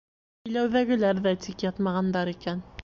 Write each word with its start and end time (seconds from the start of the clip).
Иләүҙәгеләр 0.51 1.21
ҙә 1.29 1.35
тик 1.47 1.69
ятмағандар 1.69 2.35
икән. 2.37 2.71